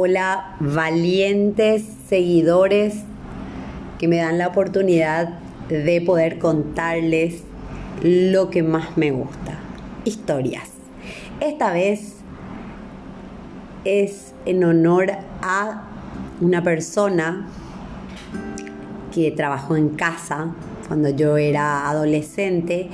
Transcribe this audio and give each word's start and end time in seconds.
Hola, 0.00 0.54
valientes 0.60 1.82
seguidores 2.06 3.02
que 3.98 4.06
me 4.06 4.18
dan 4.18 4.38
la 4.38 4.46
oportunidad 4.46 5.40
de 5.68 6.00
poder 6.00 6.38
contarles 6.38 7.42
lo 8.04 8.48
que 8.48 8.62
más 8.62 8.96
me 8.96 9.10
gusta, 9.10 9.58
historias. 10.04 10.68
Esta 11.40 11.72
vez 11.72 12.14
es 13.84 14.34
en 14.46 14.62
honor 14.62 15.10
a 15.42 15.88
una 16.40 16.62
persona 16.62 17.48
que 19.12 19.32
trabajó 19.32 19.74
en 19.74 19.88
casa 19.88 20.54
cuando 20.86 21.08
yo 21.08 21.36
era 21.38 21.90
adolescente 21.90 22.88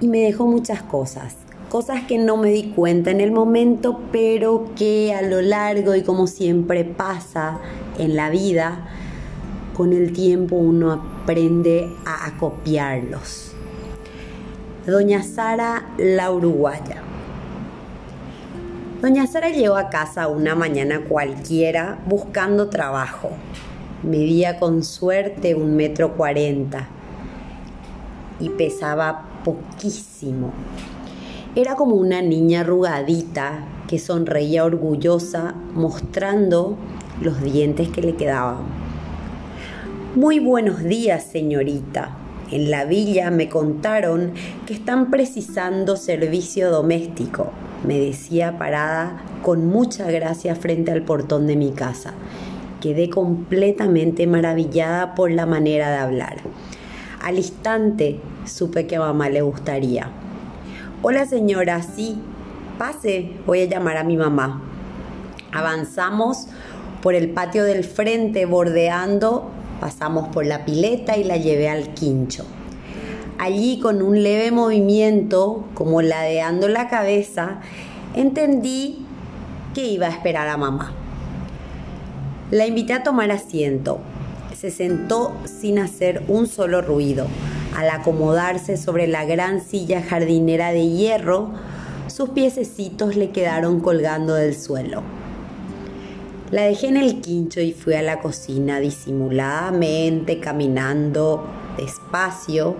y 0.00 0.08
me 0.08 0.22
dejó 0.22 0.48
muchas 0.48 0.82
cosas 0.82 1.36
cosas 1.70 2.02
que 2.02 2.18
no 2.18 2.36
me 2.36 2.50
di 2.50 2.72
cuenta 2.74 3.12
en 3.12 3.20
el 3.20 3.30
momento, 3.30 4.00
pero 4.10 4.66
que 4.76 5.14
a 5.14 5.22
lo 5.22 5.40
largo 5.40 5.94
y 5.94 6.02
como 6.02 6.26
siempre 6.26 6.84
pasa 6.84 7.60
en 7.96 8.16
la 8.16 8.28
vida, 8.28 8.88
con 9.74 9.92
el 9.92 10.12
tiempo 10.12 10.56
uno 10.56 10.92
aprende 10.92 11.88
a 12.04 12.26
acopiarlos. 12.26 13.52
Doña 14.84 15.22
Sara 15.22 15.92
la 15.96 16.32
Uruguaya. 16.32 17.02
Doña 19.00 19.26
Sara 19.28 19.50
llegó 19.50 19.76
a 19.76 19.90
casa 19.90 20.26
una 20.26 20.56
mañana 20.56 21.02
cualquiera 21.08 22.00
buscando 22.04 22.68
trabajo. 22.68 23.30
Medía 24.02 24.58
con 24.58 24.82
suerte 24.82 25.54
un 25.54 25.76
metro 25.76 26.16
cuarenta 26.16 26.88
y 28.40 28.48
pesaba 28.48 29.28
poquísimo. 29.44 30.52
Era 31.56 31.74
como 31.74 31.96
una 31.96 32.22
niña 32.22 32.60
arrugadita 32.60 33.64
que 33.88 33.98
sonreía 33.98 34.64
orgullosa 34.64 35.56
mostrando 35.74 36.76
los 37.20 37.42
dientes 37.42 37.88
que 37.88 38.02
le 38.02 38.14
quedaban. 38.14 38.58
Muy 40.14 40.38
buenos 40.38 40.84
días, 40.84 41.24
señorita. 41.24 42.16
En 42.52 42.70
la 42.70 42.84
villa 42.84 43.32
me 43.32 43.48
contaron 43.48 44.32
que 44.64 44.74
están 44.74 45.10
precisando 45.10 45.96
servicio 45.96 46.70
doméstico, 46.70 47.50
me 47.84 47.98
decía 47.98 48.56
parada 48.56 49.20
con 49.42 49.66
mucha 49.66 50.08
gracia 50.08 50.54
frente 50.54 50.92
al 50.92 51.02
portón 51.02 51.48
de 51.48 51.56
mi 51.56 51.72
casa. 51.72 52.14
Quedé 52.80 53.10
completamente 53.10 54.28
maravillada 54.28 55.16
por 55.16 55.32
la 55.32 55.46
manera 55.46 55.90
de 55.90 55.96
hablar. 55.96 56.36
Al 57.20 57.38
instante 57.38 58.20
supe 58.44 58.86
que 58.86 58.94
a 58.94 59.00
mamá 59.00 59.28
le 59.28 59.42
gustaría. 59.42 60.12
Hola 61.02 61.24
señora, 61.24 61.82
sí, 61.82 62.18
pase, 62.76 63.30
voy 63.46 63.62
a 63.62 63.64
llamar 63.64 63.96
a 63.96 64.04
mi 64.04 64.18
mamá. 64.18 64.60
Avanzamos 65.50 66.48
por 67.00 67.14
el 67.14 67.30
patio 67.30 67.64
del 67.64 67.84
frente 67.84 68.44
bordeando, 68.44 69.50
pasamos 69.80 70.28
por 70.28 70.44
la 70.44 70.66
pileta 70.66 71.16
y 71.16 71.24
la 71.24 71.38
llevé 71.38 71.70
al 71.70 71.94
quincho. 71.94 72.44
Allí 73.38 73.80
con 73.80 74.02
un 74.02 74.22
leve 74.22 74.50
movimiento, 74.50 75.64
como 75.72 76.02
ladeando 76.02 76.68
la 76.68 76.88
cabeza, 76.88 77.60
entendí 78.14 79.06
que 79.72 79.86
iba 79.86 80.06
a 80.06 80.10
esperar 80.10 80.48
a 80.48 80.58
mamá. 80.58 80.92
La 82.50 82.66
invité 82.66 82.92
a 82.92 83.02
tomar 83.02 83.30
asiento. 83.30 84.00
Se 84.54 84.70
sentó 84.70 85.32
sin 85.46 85.78
hacer 85.78 86.24
un 86.28 86.46
solo 86.46 86.82
ruido 86.82 87.26
al 87.76 87.90
acomodarse 87.90 88.76
sobre 88.76 89.06
la 89.06 89.24
gran 89.24 89.60
silla 89.60 90.02
jardinera 90.02 90.72
de 90.72 90.88
hierro, 90.88 91.50
sus 92.08 92.30
piececitos 92.30 93.16
le 93.16 93.30
quedaron 93.30 93.80
colgando 93.80 94.34
del 94.34 94.56
suelo. 94.56 95.02
La 96.50 96.62
dejé 96.62 96.88
en 96.88 96.96
el 96.96 97.20
quincho 97.20 97.60
y 97.60 97.72
fui 97.72 97.94
a 97.94 98.02
la 98.02 98.20
cocina 98.20 98.80
disimuladamente, 98.80 100.40
caminando 100.40 101.44
despacio. 101.76 102.74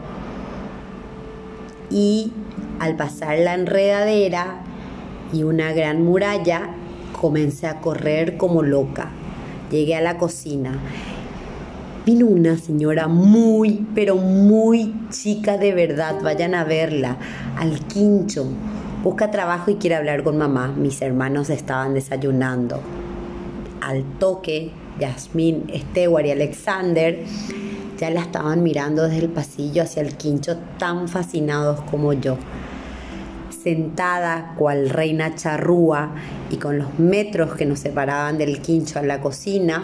Y 1.88 2.32
al 2.80 2.96
pasar 2.96 3.38
la 3.38 3.54
enredadera 3.54 4.62
y 5.32 5.44
una 5.44 5.72
gran 5.72 6.04
muralla, 6.04 6.70
comencé 7.20 7.68
a 7.68 7.80
correr 7.80 8.36
como 8.36 8.62
loca. 8.62 9.10
Llegué 9.70 9.94
a 9.94 10.00
la 10.00 10.18
cocina 10.18 10.72
Vino 12.06 12.26
una 12.26 12.56
señora 12.56 13.08
muy, 13.08 13.86
pero 13.94 14.16
muy 14.16 14.94
chica 15.10 15.58
de 15.58 15.74
verdad. 15.74 16.16
Vayan 16.22 16.54
a 16.54 16.64
verla 16.64 17.18
al 17.58 17.78
quincho. 17.86 18.46
Busca 19.02 19.30
trabajo 19.30 19.70
y 19.70 19.74
quiere 19.74 19.96
hablar 19.96 20.24
con 20.24 20.38
mamá. 20.38 20.68
Mis 20.68 21.02
hermanos 21.02 21.50
estaban 21.50 21.92
desayunando. 21.92 22.80
Al 23.82 24.02
toque, 24.18 24.70
Yasmín, 24.98 25.66
Stewart 25.74 26.24
y 26.24 26.30
Alexander 26.30 27.18
ya 27.98 28.08
la 28.08 28.22
estaban 28.22 28.62
mirando 28.62 29.02
desde 29.02 29.18
el 29.18 29.28
pasillo 29.28 29.82
hacia 29.82 30.00
el 30.00 30.16
quincho 30.16 30.56
tan 30.78 31.06
fascinados 31.06 31.82
como 31.82 32.14
yo. 32.14 32.38
Sentada 33.62 34.54
cual 34.56 34.88
reina 34.88 35.34
charrúa 35.34 36.14
y 36.50 36.56
con 36.56 36.78
los 36.78 36.98
metros 36.98 37.52
que 37.56 37.66
nos 37.66 37.80
separaban 37.80 38.38
del 38.38 38.62
quincho 38.62 38.98
a 38.98 39.02
la 39.02 39.20
cocina, 39.20 39.82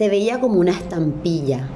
se 0.00 0.08
veía 0.08 0.40
como 0.40 0.60
una 0.60 0.70
estampilla, 0.70 1.68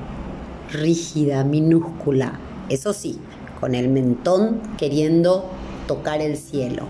rígida, 0.73 1.45
minúscula, 1.45 2.41
eso 2.71 2.95
sí, 2.95 3.19
con 3.61 3.75
el 3.75 3.91
mentón 3.91 4.63
queriendo 4.79 5.45
tocar 5.87 6.23
el 6.23 6.39
cielo. 6.39 6.87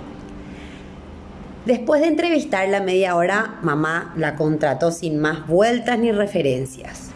Después 1.67 2.03
de 2.03 2.07
entrevistarla 2.07 2.83
media 2.83 3.17
hora, 3.17 3.59
mamá 3.65 4.15
la 4.17 4.37
contrató 4.37 4.93
sin 4.93 5.19
más 5.19 5.49
vueltas 5.49 5.99
ni 5.99 6.13
referencias. 6.13 7.09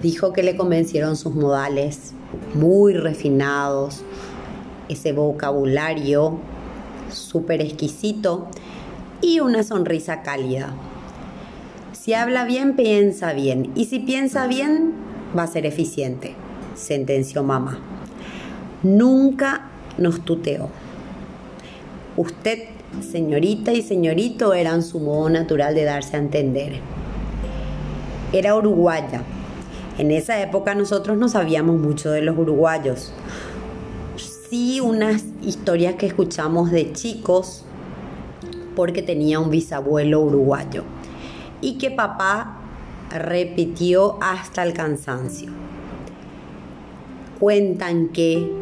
Dijo 0.00 0.32
que 0.32 0.44
le 0.44 0.56
convencieron 0.56 1.16
sus 1.16 1.34
modales, 1.34 2.12
muy 2.54 2.94
refinados, 2.94 4.04
ese 4.88 5.12
vocabulario 5.12 6.38
súper 7.10 7.62
exquisito 7.62 8.46
y 9.20 9.40
una 9.40 9.64
sonrisa 9.64 10.22
cálida. 10.22 10.76
Si 12.02 12.14
habla 12.14 12.44
bien, 12.44 12.74
piensa 12.74 13.32
bien. 13.32 13.70
Y 13.76 13.84
si 13.84 14.00
piensa 14.00 14.48
bien, 14.48 14.92
va 15.38 15.44
a 15.44 15.46
ser 15.46 15.66
eficiente, 15.66 16.34
sentenció 16.74 17.44
mamá. 17.44 17.78
Nunca 18.82 19.68
nos 19.98 20.24
tuteó. 20.24 20.68
Usted, 22.16 22.58
señorita 23.08 23.72
y 23.72 23.82
señorito, 23.82 24.52
eran 24.52 24.82
su 24.82 24.98
modo 24.98 25.30
natural 25.30 25.76
de 25.76 25.84
darse 25.84 26.16
a 26.16 26.18
entender. 26.18 26.80
Era 28.32 28.56
uruguaya. 28.56 29.22
En 29.96 30.10
esa 30.10 30.42
época 30.42 30.74
nosotros 30.74 31.16
no 31.18 31.28
sabíamos 31.28 31.78
mucho 31.78 32.10
de 32.10 32.22
los 32.22 32.36
uruguayos. 32.36 33.12
Sí, 34.50 34.80
unas 34.80 35.22
historias 35.40 35.94
que 35.94 36.06
escuchamos 36.06 36.72
de 36.72 36.92
chicos 36.94 37.64
porque 38.74 39.02
tenía 39.02 39.38
un 39.38 39.50
bisabuelo 39.50 40.20
uruguayo 40.20 40.82
y 41.62 41.78
que 41.78 41.90
papá 41.90 42.58
repitió 43.10 44.18
hasta 44.20 44.62
el 44.62 44.74
cansancio. 44.74 45.50
Cuentan 47.40 48.08
que 48.08 48.52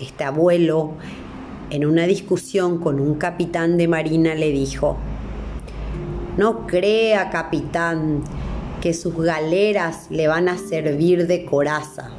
este 0.00 0.24
abuelo 0.24 0.92
en 1.70 1.84
una 1.84 2.06
discusión 2.06 2.78
con 2.78 3.00
un 3.00 3.16
capitán 3.16 3.76
de 3.76 3.88
marina 3.88 4.34
le 4.34 4.50
dijo, 4.50 4.96
no 6.36 6.66
crea 6.66 7.30
capitán 7.30 8.22
que 8.80 8.94
sus 8.94 9.16
galeras 9.16 10.06
le 10.10 10.28
van 10.28 10.48
a 10.48 10.58
servir 10.58 11.26
de 11.26 11.44
coraza, 11.44 12.10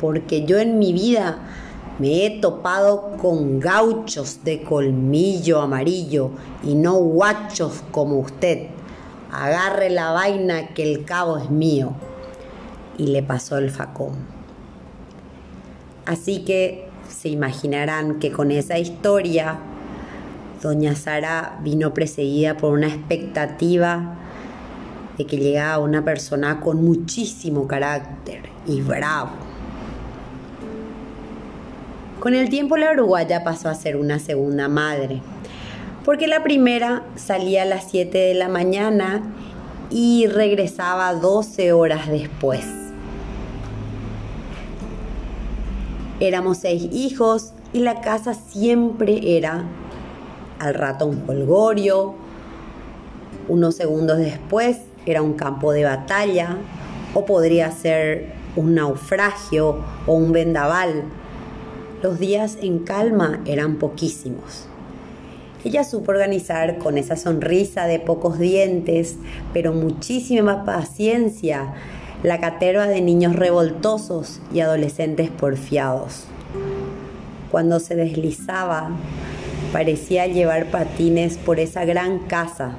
porque 0.00 0.44
yo 0.44 0.58
en 0.58 0.78
mi 0.78 0.92
vida 0.92 1.46
me 1.98 2.24
he 2.24 2.40
topado 2.40 3.16
con 3.20 3.60
gauchos 3.60 4.40
de 4.44 4.62
colmillo 4.62 5.60
amarillo 5.60 6.30
y 6.64 6.74
no 6.74 6.94
guachos 6.94 7.82
como 7.90 8.18
usted 8.18 8.68
agarre 9.30 9.90
la 9.90 10.12
vaina 10.12 10.68
que 10.68 10.82
el 10.82 11.04
cabo 11.04 11.38
es 11.38 11.50
mío. 11.50 11.92
Y 12.96 13.08
le 13.08 13.22
pasó 13.22 13.58
el 13.58 13.70
facón. 13.70 14.14
Así 16.04 16.44
que 16.44 16.88
se 17.08 17.28
imaginarán 17.28 18.18
que 18.18 18.32
con 18.32 18.50
esa 18.50 18.78
historia, 18.78 19.58
doña 20.62 20.94
Sara 20.94 21.58
vino 21.62 21.94
precedida 21.94 22.56
por 22.56 22.72
una 22.72 22.88
expectativa 22.88 24.16
de 25.16 25.26
que 25.26 25.36
llegaba 25.36 25.78
una 25.82 26.04
persona 26.04 26.60
con 26.60 26.84
muchísimo 26.84 27.68
carácter 27.68 28.42
y 28.66 28.80
bravo. 28.80 29.30
Con 32.20 32.34
el 32.34 32.48
tiempo 32.48 32.76
la 32.76 32.92
uruguaya 32.92 33.44
pasó 33.44 33.68
a 33.68 33.74
ser 33.74 33.96
una 33.96 34.18
segunda 34.18 34.68
madre 34.68 35.22
porque 36.08 36.26
la 36.26 36.42
primera 36.42 37.02
salía 37.16 37.64
a 37.64 37.66
las 37.66 37.90
7 37.90 38.16
de 38.16 38.32
la 38.32 38.48
mañana 38.48 39.22
y 39.90 40.26
regresaba 40.26 41.12
12 41.12 41.72
horas 41.74 42.08
después. 42.08 42.64
Éramos 46.18 46.56
seis 46.56 46.88
hijos 46.90 47.52
y 47.74 47.80
la 47.80 48.00
casa 48.00 48.32
siempre 48.32 49.36
era 49.36 49.66
al 50.58 50.72
rato 50.72 51.04
un 51.04 51.18
polgorio, 51.26 52.14
Unos 53.46 53.74
segundos 53.74 54.16
después 54.16 54.78
era 55.04 55.20
un 55.20 55.34
campo 55.34 55.72
de 55.72 55.84
batalla 55.84 56.56
o 57.12 57.26
podría 57.26 57.70
ser 57.70 58.32
un 58.56 58.74
naufragio 58.76 59.84
o 60.06 60.14
un 60.14 60.32
vendaval. 60.32 61.04
Los 62.02 62.18
días 62.18 62.56
en 62.62 62.78
calma 62.78 63.42
eran 63.44 63.76
poquísimos. 63.76 64.68
Ella 65.64 65.82
supo 65.82 66.12
organizar 66.12 66.78
con 66.78 66.98
esa 66.98 67.16
sonrisa 67.16 67.86
de 67.86 67.98
pocos 67.98 68.38
dientes, 68.38 69.16
pero 69.52 69.72
muchísima 69.72 70.64
paciencia, 70.64 71.74
la 72.22 72.38
caterva 72.38 72.86
de 72.86 73.00
niños 73.00 73.34
revoltosos 73.34 74.40
y 74.52 74.60
adolescentes 74.60 75.30
porfiados. 75.30 76.26
Cuando 77.50 77.80
se 77.80 77.96
deslizaba, 77.96 78.90
parecía 79.72 80.28
llevar 80.28 80.66
patines 80.66 81.38
por 81.38 81.58
esa 81.58 81.84
gran 81.84 82.20
casa 82.20 82.76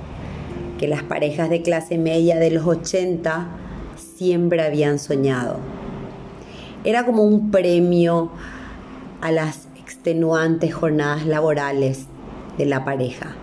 que 0.79 0.87
las 0.87 1.03
parejas 1.03 1.49
de 1.49 1.61
clase 1.61 1.97
media 1.97 2.37
de 2.37 2.51
los 2.51 2.65
80 2.65 3.47
siempre 3.97 4.61
habían 4.61 4.99
soñado. 4.99 5.57
Era 6.85 7.05
como 7.05 7.23
un 7.23 7.51
premio 7.51 8.31
a 9.19 9.33
las 9.33 9.67
extenuantes 9.77 10.73
jornadas 10.73 11.25
laborales 11.25 12.07
de 12.59 12.65
la 12.65 12.85
pareja. 12.85 13.33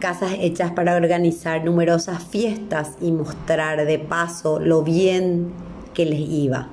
Casas 0.00 0.32
hechas 0.40 0.72
para 0.72 0.96
organizar 0.96 1.62
numerosas 1.64 2.24
fiestas 2.24 2.96
y 3.00 3.12
mostrar 3.12 3.84
de 3.86 3.98
paso 4.00 4.58
lo 4.58 4.82
bien 4.82 5.52
que 5.94 6.06
les 6.06 6.18
iba. 6.18 6.68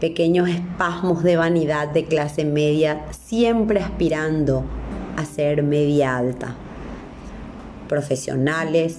Pequeños 0.00 0.50
espasmos 0.50 1.22
de 1.22 1.36
vanidad 1.36 1.88
de 1.88 2.04
clase 2.04 2.44
media 2.44 3.06
siempre 3.12 3.80
aspirando 3.80 4.64
a 5.16 5.24
ser 5.24 5.62
media 5.62 6.18
alta. 6.18 6.56
Profesionales 7.88 8.98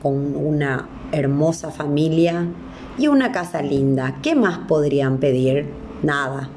con 0.00 0.36
una 0.36 0.88
hermosa 1.10 1.72
familia 1.72 2.46
y 2.98 3.08
una 3.08 3.32
casa 3.32 3.62
linda. 3.62 4.18
¿Qué 4.22 4.36
más 4.36 4.58
podrían 4.68 5.18
pedir? 5.18 5.66
Nada. 6.02 6.48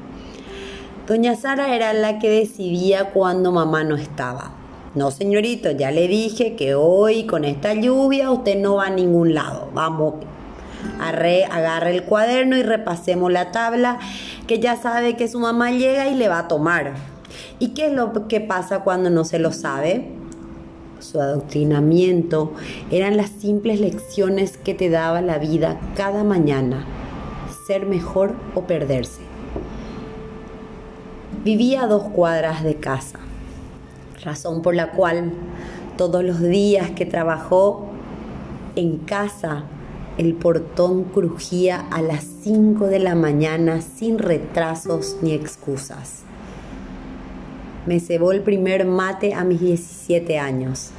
Doña 1.06 1.36
Sara 1.36 1.72
era 1.72 1.92
la 1.92 2.18
que 2.18 2.28
decidía 2.28 3.10
cuando 3.12 3.52
mamá 3.52 3.84
no 3.84 3.94
estaba. 3.94 4.50
No, 4.96 5.12
señorito, 5.12 5.70
ya 5.70 5.92
le 5.92 6.08
dije 6.08 6.56
que 6.56 6.74
hoy 6.74 7.26
con 7.26 7.44
esta 7.44 7.74
lluvia 7.74 8.32
usted 8.32 8.58
no 8.58 8.76
va 8.76 8.86
a 8.86 8.90
ningún 8.90 9.32
lado. 9.32 9.68
Vamos, 9.72 10.14
arre, 10.98 11.44
agarre 11.44 11.94
el 11.94 12.02
cuaderno 12.02 12.56
y 12.56 12.64
repasemos 12.64 13.30
la 13.30 13.52
tabla 13.52 14.00
que 14.48 14.58
ya 14.58 14.74
sabe 14.74 15.14
que 15.14 15.28
su 15.28 15.38
mamá 15.38 15.70
llega 15.70 16.08
y 16.08 16.16
le 16.16 16.26
va 16.26 16.40
a 16.40 16.48
tomar. 16.48 16.94
¿Y 17.60 17.68
qué 17.68 17.86
es 17.86 17.92
lo 17.92 18.26
que 18.26 18.40
pasa 18.40 18.80
cuando 18.80 19.08
no 19.08 19.22
se 19.22 19.38
lo 19.38 19.52
sabe? 19.52 20.08
Su 20.98 21.20
adoctrinamiento 21.20 22.52
eran 22.90 23.16
las 23.16 23.30
simples 23.30 23.78
lecciones 23.78 24.56
que 24.56 24.74
te 24.74 24.90
daba 24.90 25.20
la 25.20 25.38
vida 25.38 25.78
cada 25.94 26.24
mañana. 26.24 26.84
Ser 27.68 27.86
mejor 27.86 28.34
o 28.56 28.62
perderse. 28.62 29.35
Vivía 31.46 31.86
dos 31.86 32.02
cuadras 32.08 32.64
de 32.64 32.74
casa, 32.74 33.20
razón 34.24 34.62
por 34.62 34.74
la 34.74 34.90
cual 34.90 35.32
todos 35.96 36.24
los 36.24 36.40
días 36.40 36.90
que 36.90 37.06
trabajó 37.06 37.86
en 38.74 38.98
casa 38.98 39.62
el 40.18 40.34
portón 40.34 41.04
crujía 41.04 41.86
a 41.92 42.02
las 42.02 42.24
5 42.42 42.88
de 42.88 42.98
la 42.98 43.14
mañana 43.14 43.80
sin 43.80 44.18
retrasos 44.18 45.18
ni 45.22 45.34
excusas. 45.34 46.24
Me 47.86 48.00
cebó 48.00 48.32
el 48.32 48.40
primer 48.40 48.84
mate 48.84 49.32
a 49.32 49.44
mis 49.44 49.60
17 49.60 50.40
años. 50.40 50.90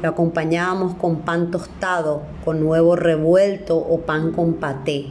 Lo 0.00 0.08
acompañábamos 0.08 0.94
con 0.94 1.16
pan 1.16 1.50
tostado, 1.50 2.22
con 2.46 2.62
huevo 2.62 2.96
revuelto 2.96 3.76
o 3.76 4.00
pan 4.00 4.32
con 4.32 4.54
paté, 4.54 5.08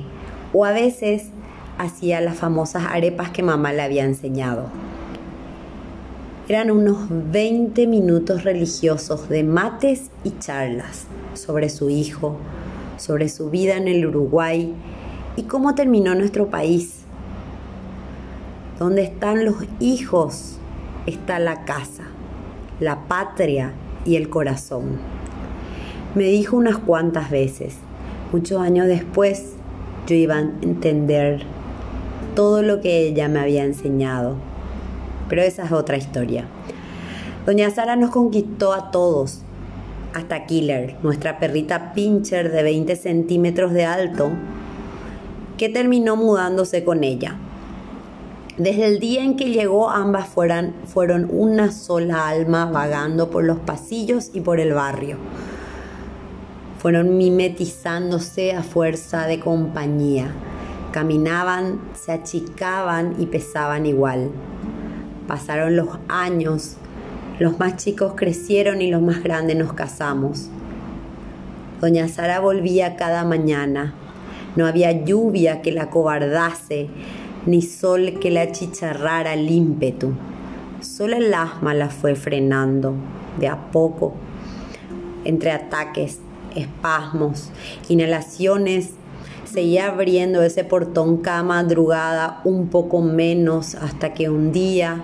o 0.53 0.65
a 0.65 0.71
veces 0.71 1.29
hacía 1.78 2.22
las 2.22 2.38
famosas 2.38 2.84
arepas 2.90 3.30
que 3.30 3.44
mamá 3.44 3.74
le 3.74 3.81
había 3.81 4.06
enseñado. 4.06 4.68
Eran 6.48 6.72
unos 6.72 7.08
20 7.10 7.88
minutos 7.88 8.44
religiosos 8.44 9.30
de 9.30 9.44
mates 9.44 10.12
y 10.24 10.31
charlas 10.40 11.08
sobre 11.36 11.70
su 11.70 11.90
hijo, 11.90 12.38
sobre 12.98 13.30
su 13.30 13.50
vida 13.50 13.78
en 13.78 13.88
el 13.88 14.06
Uruguay 14.06 14.74
y 15.38 15.44
cómo 15.44 15.74
terminó 15.74 16.16
nuestro 16.16 16.50
país. 16.50 17.00
Donde 18.78 19.04
están 19.04 19.46
los 19.46 19.56
hijos 19.80 20.58
está 21.06 21.40
la 21.40 21.64
casa, 21.64 22.04
la 22.80 23.08
patria 23.08 23.72
y 24.06 24.18
el 24.18 24.30
corazón. 24.30 24.98
Me 26.16 26.25
dijo 26.25 26.58
unas 26.58 26.78
cuantas 26.78 27.31
veces, 27.31 27.75
muchos 28.31 28.62
años 28.62 28.88
después 28.88 29.54
yo 30.08 30.16
iba 30.16 30.36
a 30.36 30.42
entender 30.42 31.46
todo 32.35 32.62
lo 32.62 32.81
que 32.81 33.07
ella 33.07 33.27
me 33.27 33.39
había 33.39 33.63
enseñado. 33.63 34.35
Pero 35.30 35.41
esa 35.41 35.63
es 35.63 35.71
otra 35.71 35.97
historia. 35.97 36.45
Doña 37.45 37.69
Sara 37.71 37.95
nos 37.95 38.12
conquistó 38.12 38.74
a 38.74 38.91
todos, 38.91 39.41
hasta 40.13 40.45
Killer, 40.45 40.95
nuestra 41.03 41.39
perrita 41.39 41.94
pincher 41.94 42.51
de 42.51 42.63
20 42.63 42.95
centímetros 42.95 43.74
de 43.74 43.85
alto, 43.85 44.31
que 45.57 45.69
terminó 45.69 46.15
mudándose 46.15 46.83
con 46.83 47.03
ella. 47.03 47.35
Desde 48.57 48.86
el 48.86 49.00
día 49.00 49.24
en 49.24 49.36
que 49.36 49.50
llegó, 49.51 49.89
ambas 49.89 50.27
fueron, 50.27 50.74
fueron 50.86 51.27
una 51.31 51.71
sola 51.71 52.27
alma 52.27 52.65
vagando 52.65 53.29
por 53.29 53.44
los 53.44 53.59
pasillos 53.59 54.29
y 54.33 54.41
por 54.41 54.59
el 54.59 54.74
barrio. 54.74 55.18
Fueron 56.77 57.18
mimetizándose 57.18 58.53
a 58.53 58.62
fuerza 58.62 59.25
de 59.25 59.39
compañía 59.39 60.33
Caminaban, 60.94 61.80
se 61.95 62.12
achicaban 62.12 63.16
y 63.18 63.25
pesaban 63.25 63.88
igual. 63.88 64.30
Pasaron 65.28 65.75
los 65.75 65.90
años, 66.07 66.78
los 67.40 67.57
más 67.57 67.78
chicos 67.78 68.13
crecieron 68.16 68.80
y 68.80 68.92
los 68.92 69.01
más 69.01 69.24
grandes 69.24 69.57
nos 69.57 69.74
casamos. 69.74 70.50
Doña 71.81 72.07
Sara 72.10 72.40
volvía 72.42 72.95
cada 72.95 73.24
mañana. 73.24 73.95
No 74.56 74.68
había 74.68 74.92
lluvia 75.04 75.63
que 75.63 75.72
la 75.72 75.90
cobardase, 75.90 76.90
ni 77.48 77.63
sol 77.63 78.19
que 78.22 78.30
la 78.30 78.42
achicharrara 78.44 79.34
el 79.34 79.50
ímpetu. 79.50 80.13
Solo 80.79 81.15
el 81.15 81.34
asma 81.34 81.74
la 81.74 81.89
fue 81.89 82.13
frenando, 82.13 82.94
de 83.39 83.48
a 83.48 83.72
poco, 83.72 84.13
entre 85.25 85.53
ataques, 85.53 86.20
espasmos, 86.56 87.50
inhalaciones 87.89 88.91
seguía 89.53 89.89
abriendo 89.89 90.41
ese 90.41 90.63
portón 90.63 91.17
cada 91.17 91.43
madrugada 91.43 92.41
un 92.43 92.69
poco 92.69 93.01
menos 93.01 93.75
hasta 93.75 94.15
que 94.15 94.27
un 94.27 94.51
día 94.51 95.03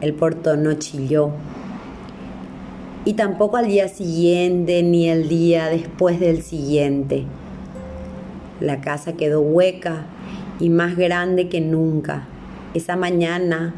el 0.00 0.12
portón 0.12 0.64
no 0.64 0.74
chilló. 0.74 1.30
Y 3.04 3.14
tampoco 3.14 3.58
al 3.58 3.68
día 3.68 3.86
siguiente 3.86 4.82
ni 4.82 5.08
el 5.08 5.28
día 5.28 5.68
después 5.68 6.18
del 6.18 6.42
siguiente. 6.42 7.24
La 8.60 8.80
casa 8.80 9.12
quedó 9.12 9.40
hueca 9.40 10.06
y 10.58 10.68
más 10.68 10.96
grande 10.96 11.48
que 11.48 11.60
nunca. 11.60 12.26
Esa 12.74 12.96
mañana 12.96 13.72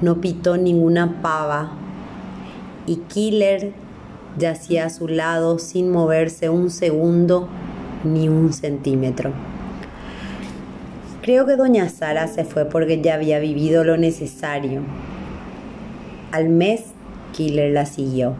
no 0.00 0.20
pitó 0.20 0.56
ninguna 0.56 1.22
pava 1.22 1.70
y 2.86 2.96
Killer 2.96 3.72
yacía 4.38 4.86
a 4.86 4.90
su 4.90 5.06
lado 5.06 5.60
sin 5.60 5.90
moverse 5.90 6.48
un 6.48 6.70
segundo 6.70 7.48
ni 8.04 8.28
un 8.28 8.52
centímetro. 8.52 9.32
Creo 11.22 11.46
que 11.46 11.56
doña 11.56 11.88
Sara 11.88 12.26
se 12.28 12.44
fue 12.44 12.64
porque 12.64 13.00
ya 13.02 13.14
había 13.14 13.38
vivido 13.38 13.84
lo 13.84 13.96
necesario. 13.96 14.82
Al 16.32 16.48
mes, 16.48 16.84
Killer 17.32 17.72
la 17.72 17.86
siguió. 17.86 18.34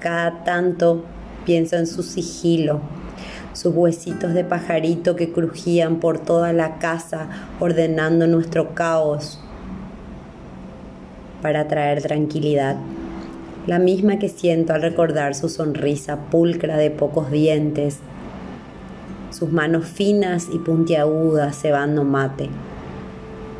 Cada 0.00 0.44
tanto 0.44 1.04
pienso 1.44 1.76
en 1.76 1.86
su 1.86 2.02
sigilo, 2.02 2.80
sus 3.52 3.74
huesitos 3.74 4.34
de 4.34 4.44
pajarito 4.44 5.16
que 5.16 5.32
crujían 5.32 5.96
por 5.96 6.18
toda 6.18 6.52
la 6.52 6.78
casa 6.78 7.28
ordenando 7.60 8.26
nuestro 8.26 8.74
caos 8.74 9.40
para 11.42 11.68
traer 11.68 12.02
tranquilidad 12.02 12.76
la 13.66 13.78
misma 13.80 14.18
que 14.18 14.28
siento 14.28 14.72
al 14.72 14.82
recordar 14.82 15.34
su 15.34 15.48
sonrisa 15.48 16.30
pulcra 16.30 16.76
de 16.76 16.90
pocos 16.90 17.30
dientes, 17.30 17.98
sus 19.30 19.50
manos 19.50 19.86
finas 19.86 20.48
y 20.52 20.58
puntiagudas 20.58 21.60
cebando 21.60 22.04
mate. 22.04 22.48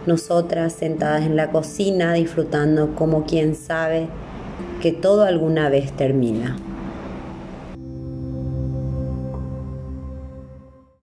Nosotras 0.06 0.72
sentadas 0.72 1.22
en 1.22 1.34
la 1.34 1.50
cocina 1.50 2.12
disfrutando 2.12 2.94
como 2.94 3.24
quien 3.24 3.56
sabe 3.56 4.06
que 4.80 4.92
todo 4.92 5.24
alguna 5.24 5.68
vez 5.68 5.92
termina. 5.92 6.56